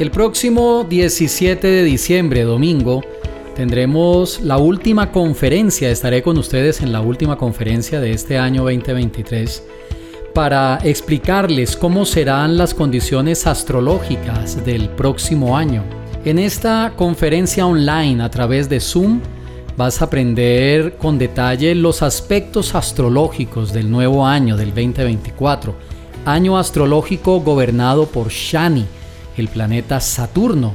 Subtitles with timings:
[0.00, 3.02] El próximo 17 de diciembre, domingo,
[3.54, 9.62] tendremos la última conferencia, estaré con ustedes en la última conferencia de este año 2023
[10.32, 15.84] para explicarles cómo serán las condiciones astrológicas del próximo año.
[16.24, 19.20] En esta conferencia online a través de Zoom
[19.76, 25.74] vas a aprender con detalle los aspectos astrológicos del nuevo año del 2024,
[26.24, 28.86] año astrológico gobernado por Shani,
[29.40, 30.74] el planeta Saturno,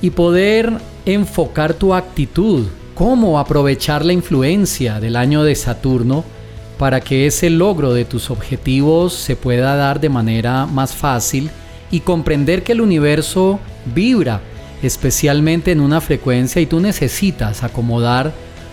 [0.00, 0.72] y poder
[1.04, 6.24] enfocar tu actitud, cómo aprovechar la influencia del año de Saturno
[6.78, 11.50] para que ese logro de tus objetivos se pueda dar de manera más fácil
[11.90, 13.60] y comprender que el universo
[13.94, 14.40] vibra
[14.82, 18.32] especialmente en una frecuencia y tú necesitas acomodar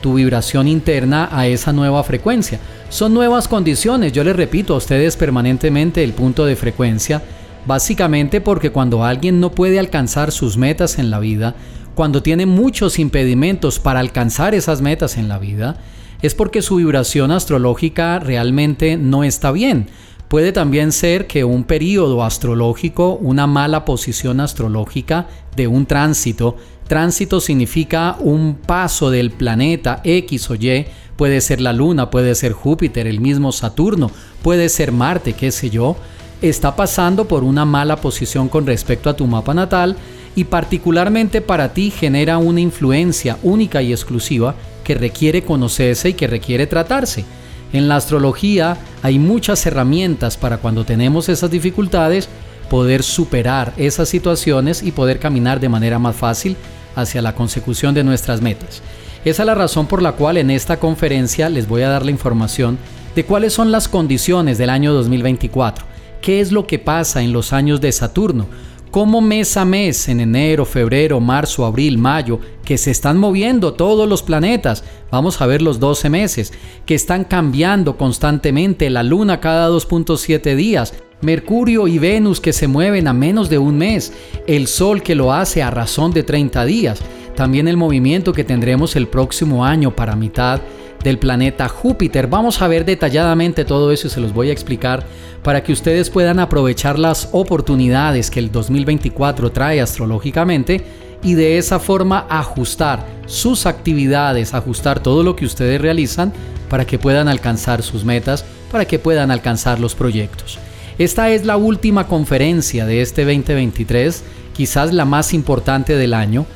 [0.00, 2.58] tu vibración interna a esa nueva frecuencia.
[2.90, 7.22] Son nuevas condiciones, yo les repito a ustedes permanentemente el punto de frecuencia
[7.66, 11.54] Básicamente porque cuando alguien no puede alcanzar sus metas en la vida,
[11.94, 15.78] cuando tiene muchos impedimentos para alcanzar esas metas en la vida,
[16.20, 19.88] es porque su vibración astrológica realmente no está bien.
[20.28, 26.56] Puede también ser que un periodo astrológico, una mala posición astrológica de un tránsito,
[26.88, 32.52] tránsito significa un paso del planeta X o Y, puede ser la Luna, puede ser
[32.52, 34.10] Júpiter, el mismo Saturno,
[34.42, 35.96] puede ser Marte, qué sé yo,
[36.42, 39.96] está pasando por una mala posición con respecto a tu mapa natal
[40.36, 46.26] y particularmente para ti genera una influencia única y exclusiva que requiere conocerse y que
[46.26, 47.24] requiere tratarse.
[47.72, 52.28] En la astrología hay muchas herramientas para cuando tenemos esas dificultades
[52.70, 56.56] poder superar esas situaciones y poder caminar de manera más fácil
[56.96, 58.82] hacia la consecución de nuestras metas.
[59.24, 62.10] Esa es la razón por la cual en esta conferencia les voy a dar la
[62.10, 62.78] información
[63.16, 65.93] de cuáles son las condiciones del año 2024
[66.24, 68.46] qué es lo que pasa en los años de Saturno,
[68.90, 74.08] cómo mes a mes, en enero, febrero, marzo, abril, mayo, que se están moviendo todos
[74.08, 76.54] los planetas, vamos a ver los 12 meses,
[76.86, 83.06] que están cambiando constantemente, la luna cada 2.7 días, Mercurio y Venus que se mueven
[83.06, 84.14] a menos de un mes,
[84.46, 87.02] el Sol que lo hace a razón de 30 días,
[87.36, 90.62] también el movimiento que tendremos el próximo año para mitad
[91.04, 92.26] del planeta Júpiter.
[92.26, 95.04] Vamos a ver detalladamente todo eso y se los voy a explicar
[95.44, 100.84] para que ustedes puedan aprovechar las oportunidades que el 2024 trae astrológicamente
[101.22, 106.32] y de esa forma ajustar sus actividades, ajustar todo lo que ustedes realizan
[106.68, 110.58] para que puedan alcanzar sus metas, para que puedan alcanzar los proyectos.
[110.98, 114.22] Esta es la última conferencia de este 2023,
[114.54, 116.46] quizás la más importante del año,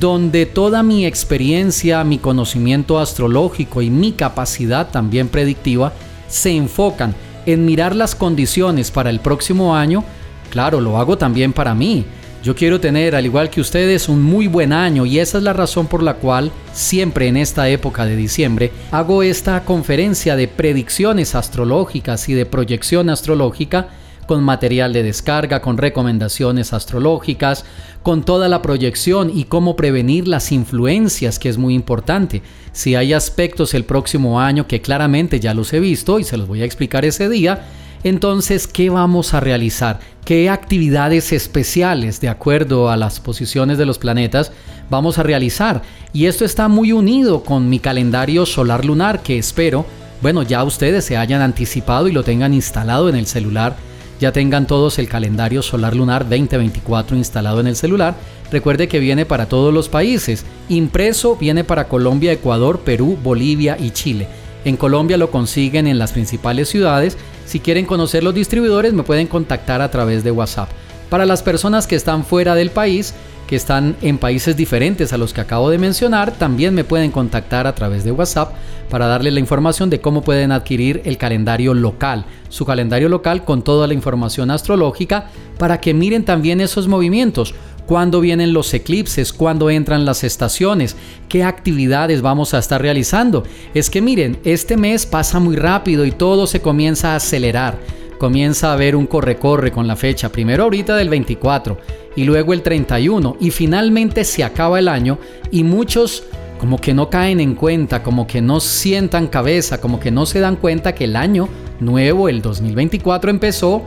[0.00, 5.92] donde toda mi experiencia, mi conocimiento astrológico y mi capacidad también predictiva
[6.28, 7.14] se enfocan
[7.46, 10.04] en mirar las condiciones para el próximo año,
[10.50, 12.04] claro, lo hago también para mí.
[12.42, 15.54] Yo quiero tener, al igual que ustedes, un muy buen año y esa es la
[15.54, 21.34] razón por la cual siempre en esta época de diciembre hago esta conferencia de predicciones
[21.34, 23.88] astrológicas y de proyección astrológica
[24.26, 27.64] con material de descarga, con recomendaciones astrológicas,
[28.02, 32.42] con toda la proyección y cómo prevenir las influencias, que es muy importante.
[32.72, 36.48] Si hay aspectos el próximo año que claramente ya los he visto y se los
[36.48, 37.64] voy a explicar ese día,
[38.04, 39.98] entonces, ¿qué vamos a realizar?
[40.26, 44.52] ¿Qué actividades especiales, de acuerdo a las posiciones de los planetas,
[44.90, 45.80] vamos a realizar?
[46.12, 49.86] Y esto está muy unido con mi calendario solar lunar que espero,
[50.20, 53.76] bueno, ya ustedes se hayan anticipado y lo tengan instalado en el celular
[54.24, 58.14] ya tengan todos el calendario solar lunar 2024 instalado en el celular.
[58.50, 60.46] Recuerde que viene para todos los países.
[60.70, 64.26] Impreso viene para Colombia, Ecuador, Perú, Bolivia y Chile.
[64.64, 67.18] En Colombia lo consiguen en las principales ciudades.
[67.44, 70.70] Si quieren conocer los distribuidores me pueden contactar a través de WhatsApp.
[71.14, 73.14] Para las personas que están fuera del país,
[73.46, 77.68] que están en países diferentes a los que acabo de mencionar, también me pueden contactar
[77.68, 78.52] a través de WhatsApp
[78.90, 83.62] para darles la información de cómo pueden adquirir el calendario local, su calendario local con
[83.62, 87.54] toda la información astrológica para que miren también esos movimientos,
[87.86, 90.96] cuándo vienen los eclipses, cuándo entran las estaciones,
[91.28, 93.44] qué actividades vamos a estar realizando.
[93.72, 97.78] Es que miren, este mes pasa muy rápido y todo se comienza a acelerar
[98.24, 101.76] comienza a haber un corre-corre con la fecha, primero ahorita del 24
[102.16, 105.18] y luego el 31 y finalmente se acaba el año
[105.50, 106.24] y muchos
[106.58, 110.40] como que no caen en cuenta, como que no sientan cabeza, como que no se
[110.40, 111.50] dan cuenta que el año
[111.80, 113.82] nuevo, el 2024 empezó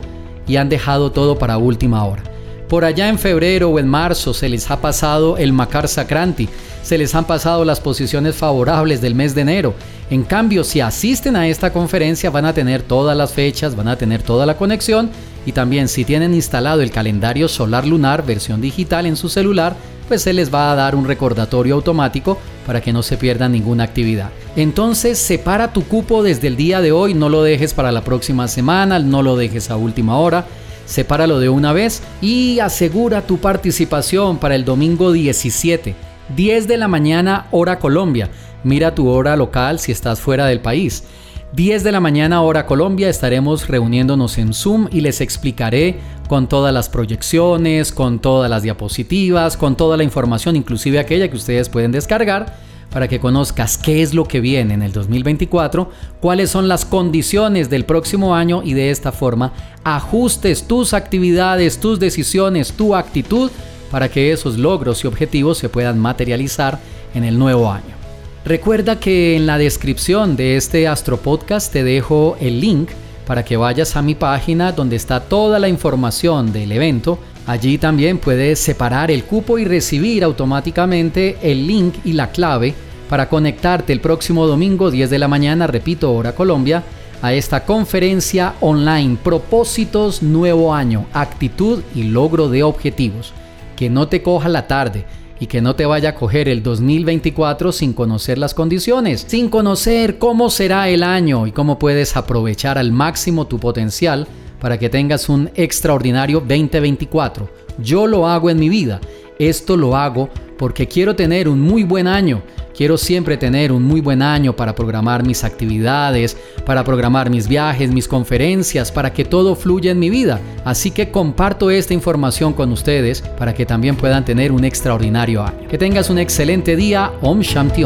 [0.46, 2.22] y han dejado todo para última hora.
[2.68, 6.50] Por allá en febrero o en marzo se les ha pasado el Makar Sakranti,
[6.82, 9.74] se les han pasado las posiciones favorables del mes de enero.
[10.10, 13.96] En cambio, si asisten a esta conferencia van a tener todas las fechas, van a
[13.96, 15.10] tener toda la conexión
[15.46, 19.74] y también si tienen instalado el calendario solar lunar versión digital en su celular,
[20.06, 23.84] pues se les va a dar un recordatorio automático para que no se pierda ninguna
[23.84, 24.28] actividad.
[24.56, 28.46] Entonces separa tu cupo desde el día de hoy, no lo dejes para la próxima
[28.46, 30.46] semana, no lo dejes a última hora,
[30.88, 35.94] sepáralo de una vez y asegura tu participación para el domingo 17,
[36.34, 38.30] 10 de la mañana hora Colombia.
[38.64, 41.04] Mira tu hora local si estás fuera del país.
[41.52, 46.74] 10 de la mañana hora Colombia estaremos reuniéndonos en Zoom y les explicaré con todas
[46.74, 51.92] las proyecciones, con todas las diapositivas, con toda la información, inclusive aquella que ustedes pueden
[51.92, 55.90] descargar para que conozcas qué es lo que viene en el 2024,
[56.20, 59.52] cuáles son las condiciones del próximo año y de esta forma
[59.84, 63.50] ajustes tus actividades, tus decisiones, tu actitud
[63.90, 66.78] para que esos logros y objetivos se puedan materializar
[67.14, 67.96] en el nuevo año.
[68.44, 72.90] Recuerda que en la descripción de este Astro Podcast te dejo el link
[73.26, 77.18] para que vayas a mi página donde está toda la información del evento.
[77.48, 82.74] Allí también puedes separar el cupo y recibir automáticamente el link y la clave
[83.08, 86.82] para conectarte el próximo domingo 10 de la mañana, repito, hora Colombia,
[87.22, 93.32] a esta conferencia online Propósitos Nuevo Año, Actitud y Logro de Objetivos.
[93.76, 95.06] Que no te coja la tarde
[95.40, 100.18] y que no te vaya a coger el 2024 sin conocer las condiciones, sin conocer
[100.18, 104.28] cómo será el año y cómo puedes aprovechar al máximo tu potencial
[104.60, 107.48] para que tengas un extraordinario 2024.
[107.78, 109.00] Yo lo hago en mi vida.
[109.38, 110.28] Esto lo hago
[110.58, 112.42] porque quiero tener un muy buen año
[112.78, 117.90] Quiero siempre tener un muy buen año para programar mis actividades, para programar mis viajes,
[117.90, 120.40] mis conferencias, para que todo fluya en mi vida.
[120.64, 125.66] Así que comparto esta información con ustedes para que también puedan tener un extraordinario año.
[125.68, 127.10] Que tengas un excelente día.
[127.20, 127.82] Om Shanti.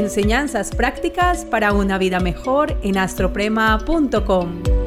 [0.00, 4.79] Enseñanzas prácticas para una vida mejor en astroprema.com.